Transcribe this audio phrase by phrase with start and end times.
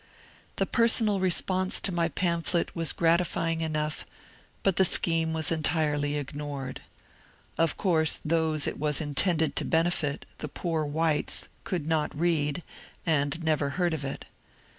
[0.55, 4.03] The personal response to my pamphlet was gratifying enough,
[4.63, 6.81] but the scheme was entirely ignored.
[7.55, 12.63] Of course those it was intended to benefit— the poor whites— could not read,
[13.05, 14.25] and never heard of it.